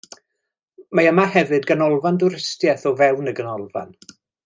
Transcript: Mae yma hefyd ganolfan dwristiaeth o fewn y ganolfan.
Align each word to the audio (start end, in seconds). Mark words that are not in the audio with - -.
Mae 0.99 1.05
yma 1.09 1.25
hefyd 1.35 1.69
ganolfan 1.73 2.19
dwristiaeth 2.25 2.89
o 2.93 2.95
fewn 3.05 3.33
y 3.35 3.39
ganolfan. 3.43 3.99